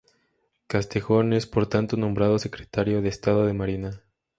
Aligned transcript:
Castejón 0.65 1.31
es 1.31 1.45
por 1.45 1.67
tanto 1.69 1.95
nombrado 1.95 2.39
secretario 2.39 3.03
de 3.03 3.09
estado 3.09 3.45
de 3.45 3.53
Marina. 3.53 4.01